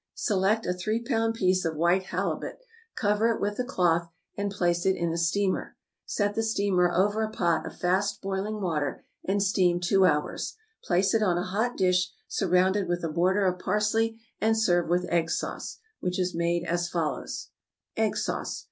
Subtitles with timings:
[0.07, 2.57] = Select a three pound piece of white halibut,
[2.95, 5.77] cover it with a cloth, and place it in a steamer;
[6.07, 11.13] set the steamer over a pot of fast boiling water, and steam two hours; place
[11.13, 15.29] it on a hot dish, surrounded with a border of parsley; and serve with egg
[15.29, 17.49] sauce, which is made as follows:
[17.95, 18.59] =Egg Sauce.